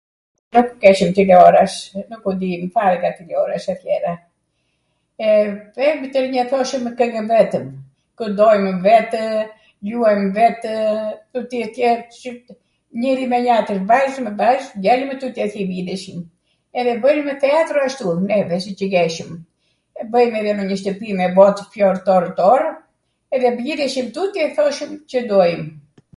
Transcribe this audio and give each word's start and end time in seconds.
Nukw 0.55 0.69
keshwm 0.83 1.09
tileoras, 1.17 1.73
nuku 2.11 2.31
dijm 2.41 2.61
fare 2.77 2.93
nga 2.99 3.09
tileorasi 3.17 3.67
atjera, 3.73 4.13
vemi 5.75 6.07
twrwnjw 6.15 6.43
thoshwmw 6.53 6.89
kwngw 7.01 7.23
vetwm, 7.33 7.67
kwndojmw 8.21 8.73
vetw, 8.85 9.19
luajmw 9.89 10.31
vetw, 10.37 10.69
tuti 11.35 11.57
atjer 11.65 11.97
njwri 12.97 13.25
me 13.35 13.43
jatrin, 13.49 13.83
vajzw 13.93 14.19
me 14.29 14.33
vajz, 14.41 14.63
djali 14.83 15.03
me 15.11 15.15
tuti 15.19 15.31
djelt, 15.37 15.55
mblidheshim 15.67 16.19
edhe 16.81 16.93
bwnim 17.05 17.27
theatro 17.43 17.77
ashtu 17.89 18.09
neve 18.29 18.57
siCw 18.67 18.85
jeshwm, 18.95 19.33
e 19.99 20.03
bwjmw 20.15 20.35
edhe 20.43 20.51
ndonjw 20.59 20.77
shtwpi 20.81 21.09
mbot 21.21 21.57
plo 21.77 21.89
torw 22.09 22.29
tor, 22.43 22.61
edhe 23.37 23.47
mbjidheshim 23.57 24.07
tuti 24.17 24.37
edhe 24.47 24.55
thoshwm 24.59 24.91
Cw 25.13 25.19
dojwm. 25.33 25.67